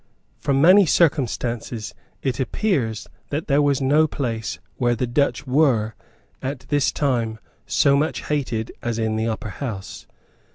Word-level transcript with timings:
From 0.39 0.59
many 0.59 0.87
circumstances 0.87 1.93
it 2.23 2.39
appears 2.39 3.07
that 3.29 3.45
there 3.45 3.61
was 3.61 3.81
no 3.81 4.07
place 4.07 4.57
where 4.77 4.95
the 4.95 5.05
Dutch 5.05 5.45
were, 5.45 5.93
at 6.41 6.61
this 6.69 6.91
time, 6.91 7.37
so 7.67 7.95
much 7.95 8.23
hated 8.25 8.71
as 8.81 8.97
in 8.97 9.15
the 9.15 9.27
Upper 9.27 9.49
House. 9.49 10.07